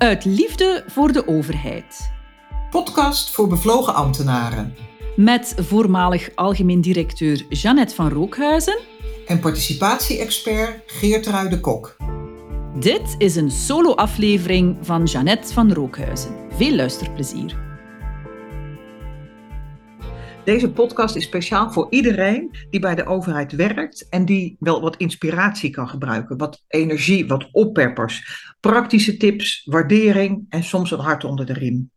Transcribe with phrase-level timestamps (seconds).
[0.00, 2.12] Uit liefde voor de overheid.
[2.70, 4.74] Podcast voor bevlogen ambtenaren.
[5.16, 8.78] Met voormalig algemeen directeur Jeannette van Rookhuizen.
[9.26, 11.96] En participatie-expert Geert de Kok.
[12.78, 16.34] Dit is een solo-aflevering van Jeannette van Rookhuizen.
[16.50, 17.69] Veel luisterplezier.
[20.44, 24.96] Deze podcast is speciaal voor iedereen die bij de overheid werkt en die wel wat
[24.96, 31.46] inspiratie kan gebruiken, wat energie, wat oppeppers, praktische tips, waardering en soms een hart onder
[31.46, 31.90] de riem.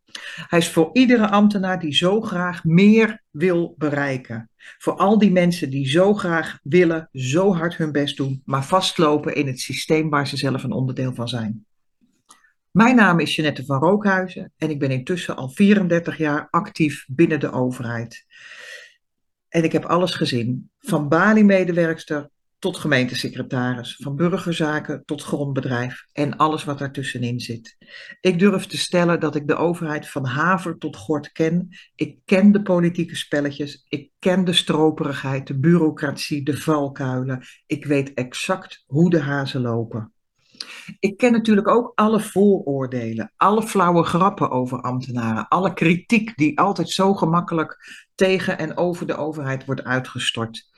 [0.47, 4.49] Hij is voor iedere ambtenaar die zo graag meer wil bereiken.
[4.77, 9.35] Voor al die mensen die zo graag willen, zo hard hun best doen, maar vastlopen
[9.35, 11.65] in het systeem waar ze zelf een onderdeel van zijn.
[12.73, 17.39] Mijn naam is Jeanette van Rookhuizen en ik ben intussen al 34 jaar actief binnen
[17.39, 18.25] de overheid.
[19.49, 26.63] En ik heb alles gezien, van Bali-medewerkster tot gemeentesecretaris, van burgerzaken tot grondbedrijf en alles
[26.63, 27.77] wat daartussenin zit.
[28.21, 31.67] Ik durf te stellen dat ik de overheid van haver tot gort ken.
[31.95, 37.43] Ik ken de politieke spelletjes, ik ken de stroperigheid, de bureaucratie, de valkuilen.
[37.65, 40.13] Ik weet exact hoe de hazen lopen.
[40.99, 46.89] Ik ken natuurlijk ook alle vooroordelen, alle flauwe grappen over ambtenaren, alle kritiek die altijd
[46.89, 47.77] zo gemakkelijk
[48.15, 50.71] tegen en over de overheid wordt uitgestort.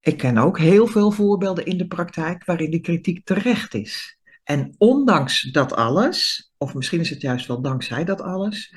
[0.00, 4.18] Ik ken ook heel veel voorbeelden in de praktijk waarin die kritiek terecht is.
[4.44, 8.74] En ondanks dat alles, of misschien is het juist wel dankzij dat alles,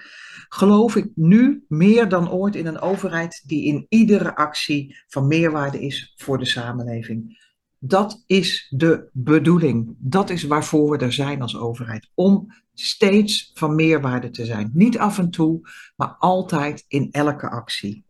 [0.50, 5.81] geloof ik nu meer dan ooit in een overheid die in iedere actie van meerwaarde
[5.81, 7.42] is voor de samenleving.
[7.86, 9.95] Dat is de bedoeling.
[9.98, 12.09] Dat is waarvoor we er zijn als overheid.
[12.14, 14.70] Om steeds van meerwaarde te zijn.
[14.73, 18.06] Niet af en toe, maar altijd in elke actie.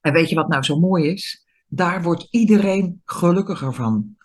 [0.00, 1.44] En weet je wat nou zo mooi is?
[1.68, 4.16] Daar wordt iedereen gelukkiger van.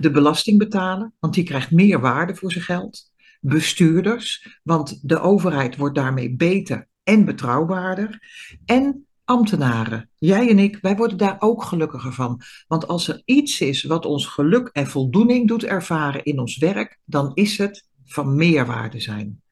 [0.00, 3.10] De belasting betalen, want die krijgt meer waarde voor zijn geld.
[3.40, 8.22] Bestuurders, want de overheid wordt daarmee beter en betrouwbaarder.
[8.64, 12.40] En ambtenaren, jij en ik, wij worden daar ook gelukkiger van.
[12.66, 16.98] Want als er iets is wat ons geluk en voldoening doet ervaren in ons werk,
[17.04, 19.42] dan is het van meerwaarde zijn.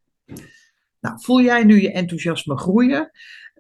[1.01, 3.11] Nou, voel jij nu je enthousiasme groeien?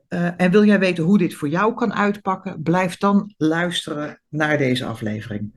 [0.08, 2.62] Uh, en wil jij weten hoe dit voor jou kan uitpakken?
[2.62, 5.52] Blijf dan luisteren naar deze aflevering.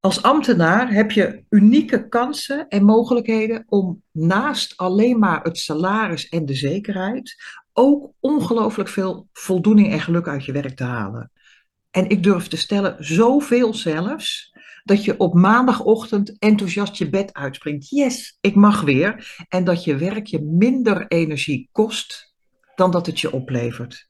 [0.00, 6.46] Als ambtenaar heb je unieke kansen en mogelijkheden om naast alleen maar het salaris en
[6.46, 7.36] de zekerheid
[7.78, 11.30] ook ongelooflijk veel voldoening en geluk uit je werk te halen.
[11.90, 14.54] En ik durf te stellen, zoveel zelfs,
[14.84, 17.88] dat je op maandagochtend enthousiast je bed uitspringt.
[17.88, 19.36] Yes, ik mag weer.
[19.48, 22.34] En dat je werk je minder energie kost
[22.74, 24.08] dan dat het je oplevert.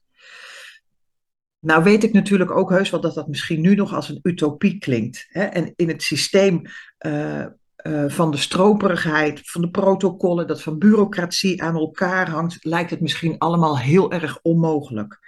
[1.59, 4.77] Nou weet ik natuurlijk ook heus wel dat dat misschien nu nog als een utopie
[4.77, 5.25] klinkt.
[5.27, 5.43] Hè?
[5.43, 6.61] En in het systeem
[7.05, 7.45] uh,
[7.83, 13.01] uh, van de stroperigheid, van de protocollen, dat van bureaucratie aan elkaar hangt, lijkt het
[13.01, 15.19] misschien allemaal heel erg onmogelijk.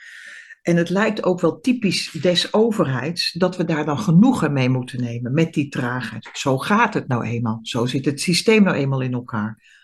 [0.62, 5.02] En het lijkt ook wel typisch des overheids dat we daar dan genoegen mee moeten
[5.02, 6.30] nemen met die traagheid.
[6.34, 7.60] Zo gaat het nou eenmaal.
[7.62, 9.78] Zo zit het systeem nou eenmaal in elkaar.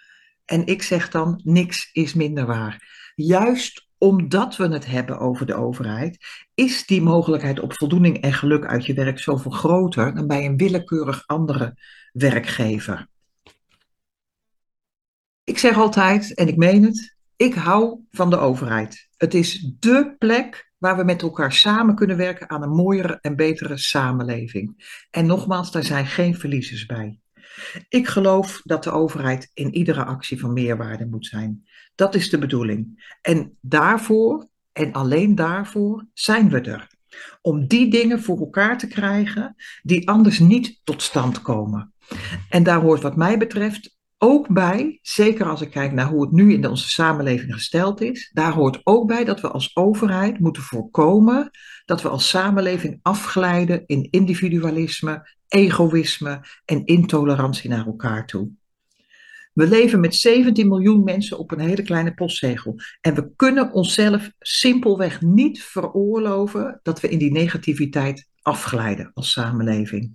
[0.45, 3.11] En ik zeg dan, niks is minder waar.
[3.15, 6.17] Juist omdat we het hebben over de overheid,
[6.53, 10.57] is die mogelijkheid op voldoening en geluk uit je werk zoveel groter dan bij een
[10.57, 11.77] willekeurig andere
[12.11, 13.07] werkgever.
[15.43, 19.07] Ik zeg altijd, en ik meen het, ik hou van de overheid.
[19.17, 23.35] Het is dé plek waar we met elkaar samen kunnen werken aan een mooiere en
[23.35, 24.99] betere samenleving.
[25.11, 27.19] En nogmaals, daar zijn geen verliezers bij.
[27.89, 31.67] Ik geloof dat de overheid in iedere actie van meerwaarde moet zijn.
[31.95, 33.13] Dat is de bedoeling.
[33.21, 36.87] En daarvoor, en alleen daarvoor, zijn we er.
[37.41, 41.93] Om die dingen voor elkaar te krijgen die anders niet tot stand komen.
[42.49, 46.31] En daar hoort wat mij betreft ook bij, zeker als ik kijk naar hoe het
[46.31, 50.63] nu in onze samenleving gesteld is, daar hoort ook bij dat we als overheid moeten
[50.63, 51.51] voorkomen
[51.85, 58.49] dat we als samenleving afglijden in individualisme, egoïsme en intolerantie naar elkaar toe.
[59.53, 62.75] We leven met 17 miljoen mensen op een hele kleine postzegel.
[63.01, 70.13] En we kunnen onszelf simpelweg niet veroorloven dat we in die negativiteit afglijden als samenleving.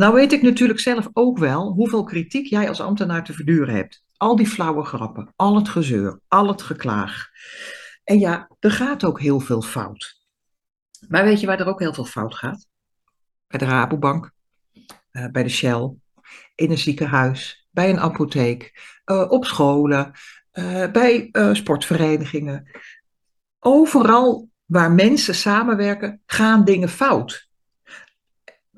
[0.00, 4.04] Nou weet ik natuurlijk zelf ook wel hoeveel kritiek jij als ambtenaar te verduren hebt.
[4.16, 7.28] Al die flauwe grappen, al het gezeur, al het geklaag.
[8.04, 10.20] En ja, er gaat ook heel veel fout.
[11.08, 12.66] Maar weet je waar er ook heel veel fout gaat?
[13.46, 14.32] Bij de Rabobank,
[15.12, 15.90] uh, bij de Shell,
[16.54, 18.72] in een ziekenhuis, bij een apotheek,
[19.04, 20.12] uh, op scholen,
[20.52, 22.70] uh, bij sportverenigingen.
[23.58, 27.49] Overal waar mensen samenwerken, gaan dingen fout.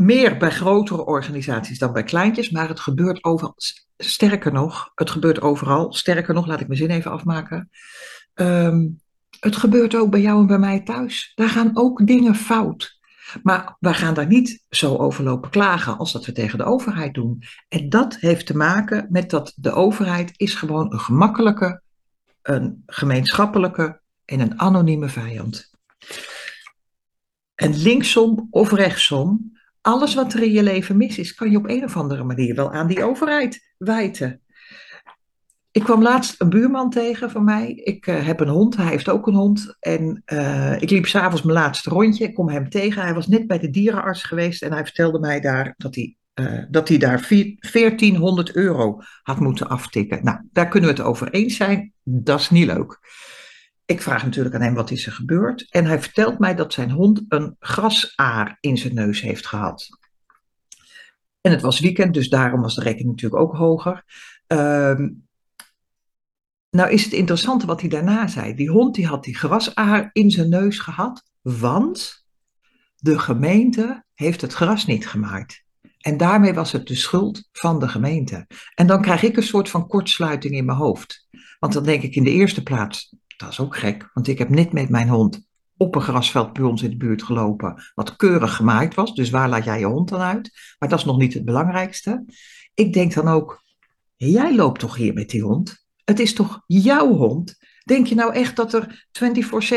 [0.04, 3.54] Meer bij grotere organisaties dan bij kleintjes, maar het gebeurt overal.
[3.96, 5.92] Sterker nog, het gebeurt overal.
[5.92, 7.70] Sterker nog, laat ik mijn zin even afmaken.
[8.34, 8.88] Ehm,
[9.40, 11.32] het gebeurt ook bij jou en bij mij thuis.
[11.34, 13.00] Daar gaan ook dingen fout.
[13.42, 17.14] Maar wij gaan daar niet zo over lopen klagen als dat we tegen de overheid
[17.14, 17.42] doen.
[17.68, 21.82] En dat heeft te maken met dat de overheid is gewoon een gemakkelijke,
[22.42, 25.70] een gemeenschappelijke en een anonieme vijand.
[27.54, 31.68] En linksom of rechtsom, alles wat er in je leven mis is, kan je op
[31.68, 34.40] een of andere manier wel aan die overheid wijten.
[35.70, 37.72] Ik kwam laatst een buurman tegen van mij.
[37.72, 39.76] Ik uh, heb een hond, hij heeft ook een hond.
[39.80, 42.24] En uh, ik liep s'avonds mijn laatste rondje.
[42.24, 43.02] Ik kom hem tegen.
[43.02, 46.64] Hij was net bij de dierenarts geweest en hij vertelde mij daar dat hij, uh,
[46.70, 50.24] dat hij daar 1400 euro had moeten aftikken.
[50.24, 51.92] Nou, daar kunnen we het over eens zijn.
[52.02, 52.98] Dat is niet leuk.
[53.84, 55.66] Ik vraag natuurlijk aan hem wat is er gebeurd.
[55.70, 59.88] En hij vertelt mij dat zijn hond een grasaar in zijn neus heeft gehad.
[61.40, 64.04] En het was weekend, dus daarom was de rekening natuurlijk ook hoger.
[64.48, 65.06] Uh,
[66.70, 68.54] nou is het interessante wat hij daarna zei.
[68.54, 72.24] Die hond die had die grasaar in zijn neus gehad, want
[72.96, 75.64] de gemeente heeft het gras niet gemaakt.
[75.98, 78.46] En daarmee was het de schuld van de gemeente.
[78.74, 81.28] En dan krijg ik een soort van kortsluiting in mijn hoofd.
[81.58, 84.48] Want dan denk ik in de eerste plaats, dat is ook gek, want ik heb
[84.48, 88.56] net met mijn hond op een grasveld bij ons in de buurt gelopen, wat keurig
[88.56, 89.14] gemaaid was.
[89.14, 90.50] Dus waar laat jij je hond dan uit?
[90.78, 92.24] Maar dat is nog niet het belangrijkste.
[92.74, 93.62] Ik denk dan ook,
[94.16, 95.86] jij loopt toch hier met die hond?
[96.04, 97.58] Het is toch jouw hond?
[97.84, 99.06] Denk je nou echt dat er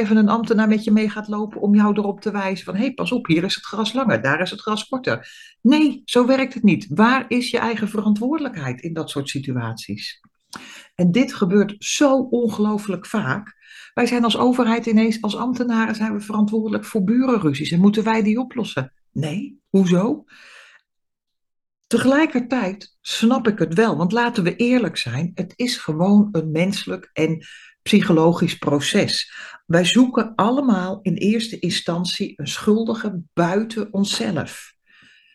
[0.07, 2.81] 24-7 een ambtenaar met je mee gaat lopen om jou erop te wijzen van hé,
[2.81, 5.29] hey, pas op, hier is het gras langer, daar is het gras korter.
[5.61, 6.87] Nee, zo werkt het niet.
[6.89, 10.21] Waar is je eigen verantwoordelijkheid in dat soort situaties?
[10.95, 13.55] En dit gebeurt zo ongelooflijk vaak.
[13.93, 18.23] Wij zijn als overheid ineens, als ambtenaren zijn we verantwoordelijk voor burenruzies en moeten wij
[18.23, 18.93] die oplossen?
[19.11, 20.23] Nee, hoezo?
[21.87, 27.09] Tegelijkertijd snap ik het wel, want laten we eerlijk zijn, het is gewoon een menselijk
[27.13, 27.45] en
[27.81, 29.33] psychologisch proces.
[29.65, 34.74] Wij zoeken allemaal in eerste instantie een schuldige buiten onszelf.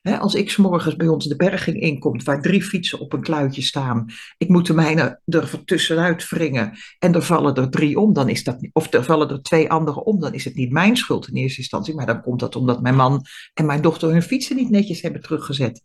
[0.02, 4.06] Als ik morgens bij ons de berging inkomt, waar drie fietsen op een kluitje staan,
[4.38, 8.44] ik moet de mijne er tussenuit wringen en er vallen er drie om, dan is
[8.44, 11.34] dat, of er vallen er twee anderen om, dan is het niet mijn schuld in
[11.34, 13.24] eerste instantie, maar dan komt dat omdat mijn man
[13.54, 15.82] en mijn dochter hun fietsen niet netjes hebben teruggezet.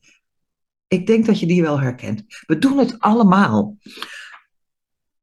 [0.87, 2.23] Ik denk dat je die wel herkent.
[2.45, 3.77] We doen het allemaal.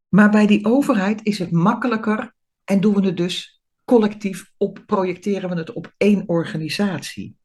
[0.08, 2.34] Maar bij die overheid is het makkelijker
[2.64, 7.36] en doen we het dus collectief op, projecteren we het op één organisatie.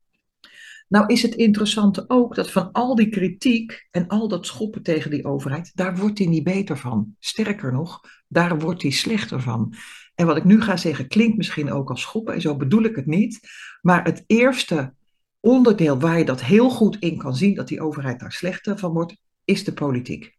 [0.88, 5.12] Nou is het interessante ook dat van al die kritiek en al dat schoppen tegen
[5.12, 7.16] die overheid, daar wordt hij niet beter van.
[7.20, 9.74] Sterker nog, daar wordt hij slechter van.
[10.16, 12.96] En wat ik nu ga zeggen klinkt misschien ook als schoppen, en zo bedoel ik
[12.96, 13.40] het niet.
[13.82, 14.94] Maar het eerste
[15.40, 18.94] onderdeel waar je dat heel goed in kan zien, dat die overheid daar slechter van
[18.94, 20.37] wordt, is de politiek.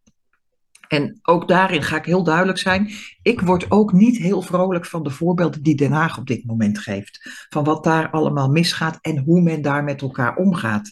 [0.88, 2.90] En ook daarin ga ik heel duidelijk zijn.
[3.22, 6.78] Ik word ook niet heel vrolijk van de voorbeelden die Den Haag op dit moment
[6.78, 7.46] geeft.
[7.48, 10.90] Van wat daar allemaal misgaat en hoe men daar met elkaar omgaat.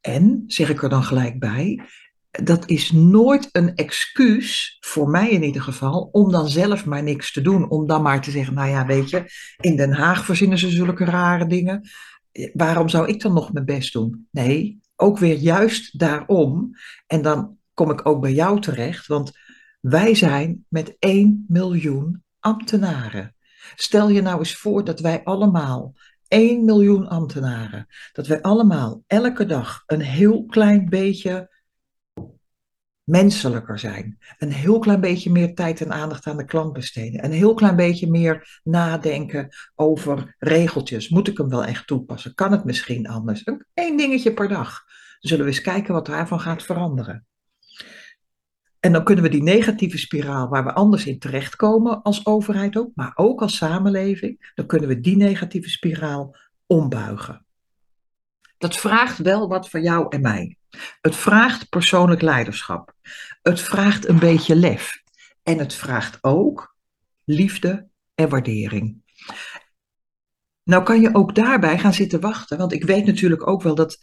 [0.00, 1.80] En, zeg ik er dan gelijk bij,
[2.30, 7.32] dat is nooit een excuus, voor mij in ieder geval, om dan zelf maar niks
[7.32, 7.70] te doen.
[7.70, 9.24] Om dan maar te zeggen, nou ja, weet je,
[9.60, 11.88] in Den Haag verzinnen ze zulke rare dingen
[12.52, 14.28] waarom zou ik dan nog mijn best doen?
[14.30, 16.70] Nee, ook weer juist daarom.
[17.06, 19.32] En dan kom ik ook bij jou terecht, want
[19.80, 23.34] wij zijn met 1 miljoen ambtenaren.
[23.74, 25.94] Stel je nou eens voor dat wij allemaal
[26.28, 31.50] 1 miljoen ambtenaren, dat wij allemaal elke dag een heel klein beetje
[33.04, 34.18] menselijker zijn.
[34.38, 37.24] Een heel klein beetje meer tijd en aandacht aan de klant besteden.
[37.24, 41.08] Een heel klein beetje meer nadenken over regeltjes.
[41.08, 42.34] Moet ik hem wel echt toepassen?
[42.34, 43.42] Kan het misschien anders?
[43.74, 44.84] Eén dingetje per dag.
[45.20, 47.28] zullen we eens kijken wat daarvan gaat veranderen.
[48.80, 52.90] En dan kunnen we die negatieve spiraal waar we anders in terechtkomen als overheid ook,
[52.94, 57.44] maar ook als samenleving, dan kunnen we die negatieve spiraal ombuigen.
[58.58, 60.56] Dat vraagt wel wat van jou en mij.
[61.00, 62.94] Het vraagt persoonlijk leiderschap.
[63.42, 65.02] Het vraagt een beetje lef.
[65.42, 66.76] En het vraagt ook
[67.24, 69.02] liefde en waardering.
[70.62, 73.98] Nou kan je ook daarbij gaan zitten wachten, want ik weet natuurlijk ook wel dat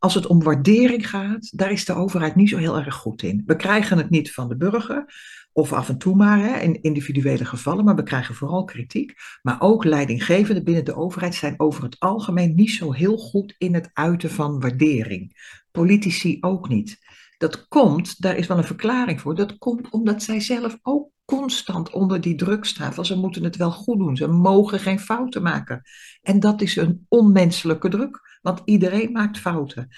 [0.00, 3.42] als het om waardering gaat, daar is de overheid niet zo heel erg goed in.
[3.46, 5.04] We krijgen het niet van de burger,
[5.52, 9.14] of af en toe maar hè, in individuele gevallen, maar we krijgen vooral kritiek.
[9.42, 13.74] Maar ook leidinggevenden binnen de overheid zijn over het algemeen niet zo heel goed in
[13.74, 15.32] het uiten van waardering.
[15.70, 16.98] Politici ook niet.
[17.38, 21.90] Dat komt, daar is wel een verklaring voor, dat komt omdat zij zelf ook constant
[21.90, 25.42] onder die druk staan van ze moeten het wel goed doen, ze mogen geen fouten
[25.42, 25.82] maken.
[26.22, 29.88] En dat is een onmenselijke druk, Want iedereen maakt fouten.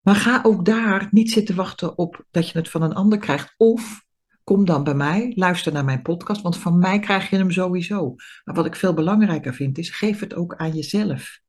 [0.00, 3.54] Maar ga ook daar niet zitten wachten op dat je het van een ander krijgt.
[3.56, 4.02] Of
[4.44, 8.14] kom dan bij mij, luister naar mijn podcast, want van mij krijg je hem sowieso.
[8.44, 11.42] Maar wat ik veel belangrijker vind is, geef het ook aan jezelf.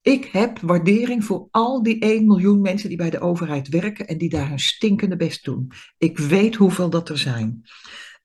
[0.00, 4.18] Ik heb waardering voor al die 1 miljoen mensen die bij de overheid werken en
[4.18, 5.70] die daar hun stinkende best doen.
[5.98, 7.62] Ik weet hoeveel dat er zijn.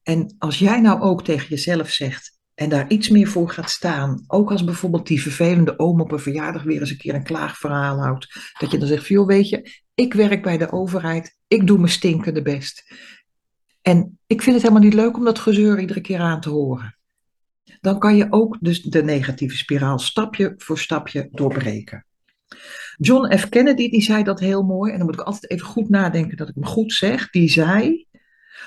[0.03, 4.23] En als jij nou ook tegen jezelf zegt en daar iets meer voor gaat staan,
[4.27, 7.99] ook als bijvoorbeeld die vervelende oom op een verjaardag weer eens een keer een klaagverhaal
[7.99, 11.77] houdt, dat je dan zegt, joh, weet je, ik werk bij de overheid, ik doe
[11.77, 12.93] mijn stinkende best.
[13.81, 16.97] En ik vind het helemaal niet leuk om dat gezeur iedere keer aan te horen
[17.81, 22.05] dan kan je ook dus de negatieve spiraal stapje voor stapje doorbreken.
[22.97, 23.49] John F.
[23.49, 26.49] Kennedy die zei dat heel mooi, en dan moet ik altijd even goed nadenken dat
[26.49, 27.29] ik hem goed zeg.
[27.29, 28.07] Die zei: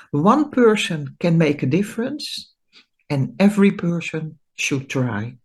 [0.09, 2.52] One person can make a difference,
[3.13, 5.37] and every person should try.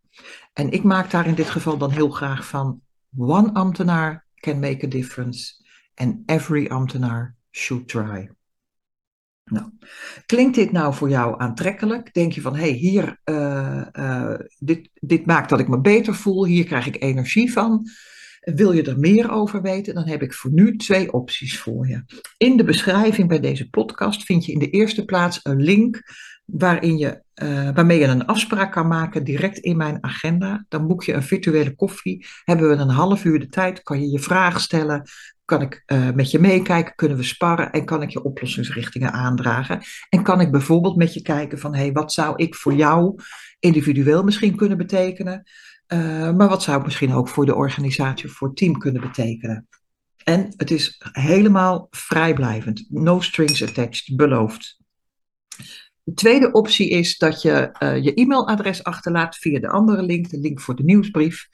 [0.53, 2.81] En ik maak daar in dit geval dan heel graag van:
[3.17, 5.53] One ambtenaar can make a difference,
[5.95, 8.31] and every ambtenaar should try.
[9.45, 9.71] Nou,
[10.27, 12.15] klinkt dit nou voor jou aantrekkelijk?
[12.15, 16.15] Denk je van, hé, hey, hier, uh, uh, dit, dit maakt dat ik me beter
[16.15, 17.87] voel, hier krijg ik energie van.
[18.41, 22.05] Wil je er meer over weten, dan heb ik voor nu twee opties voor je.
[22.37, 26.03] In de beschrijving bij deze podcast vind je in de eerste plaats een link
[26.53, 30.65] waarin je, uh, waarmee je een afspraak kan maken direct in mijn agenda.
[30.69, 34.11] Dan boek je een virtuele koffie, hebben we een half uur de tijd, kan je
[34.11, 35.03] je vragen stellen,
[35.45, 39.81] kan ik uh, met je meekijken, kunnen we sparren en kan ik je oplossingsrichtingen aandragen.
[40.09, 43.15] En kan ik bijvoorbeeld met je kijken van, hé, hey, wat zou ik voor jou
[43.59, 45.43] individueel misschien kunnen betekenen?
[45.93, 49.69] Uh, maar wat zou het misschien ook voor de organisatie voor het team kunnen betekenen?
[50.25, 52.87] En het is helemaal vrijblijvend.
[52.89, 54.79] No strings attached, beloofd.
[56.09, 60.39] De tweede optie is dat je uh, je e-mailadres achterlaat via de andere link, de
[60.39, 61.49] link voor de nieuwsbrief.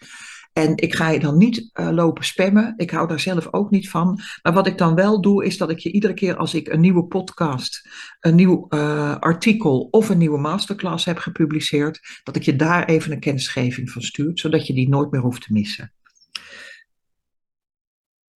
[0.52, 2.74] En ik ga je dan niet uh, lopen spammen.
[2.76, 4.20] Ik hou daar zelf ook niet van.
[4.42, 6.80] Maar wat ik dan wel doe, is dat ik je iedere keer als ik een
[6.80, 7.88] nieuwe podcast,
[8.20, 13.12] een nieuw uh, artikel of een nieuwe masterclass heb gepubliceerd, dat ik je daar even
[13.12, 15.92] een kennisgeving van stuur, zodat je die nooit meer hoeft te missen.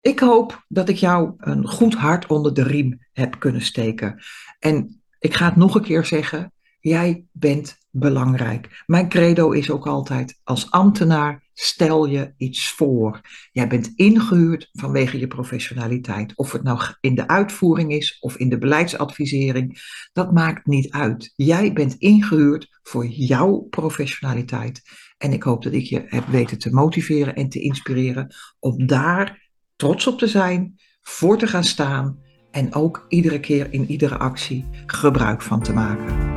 [0.00, 4.22] Ik hoop dat ik jou een goed hart onder de riem heb kunnen steken.
[4.58, 6.52] En ik ga het nog een keer zeggen.
[6.80, 8.82] Jij bent belangrijk.
[8.86, 13.20] Mijn credo is ook altijd: als ambtenaar stel je iets voor.
[13.52, 16.36] Jij bent ingehuurd vanwege je professionaliteit.
[16.36, 19.78] Of het nou in de uitvoering is of in de beleidsadvisering,
[20.12, 21.32] dat maakt niet uit.
[21.36, 24.82] Jij bent ingehuurd voor jouw professionaliteit.
[25.18, 29.50] En ik hoop dat ik je heb weten te motiveren en te inspireren om daar
[29.76, 32.24] trots op te zijn, voor te gaan staan
[32.56, 36.34] en ook iedere keer in iedere actie gebruik van te maken.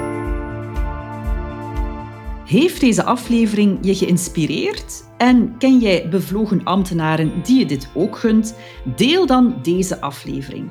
[2.46, 5.04] Heeft deze aflevering je geïnspireerd?
[5.18, 8.56] En ken jij bevlogen ambtenaren die je dit ook gunt?
[8.96, 10.70] Deel dan deze aflevering.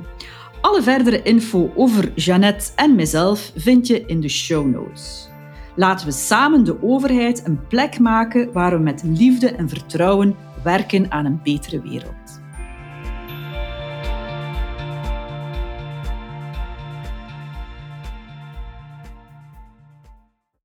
[0.60, 5.28] Alle verdere info over Jeannette en mezelf vind je in de show notes.
[5.76, 11.10] Laten we samen de overheid een plek maken waar we met liefde en vertrouwen werken
[11.10, 12.27] aan een betere wereld.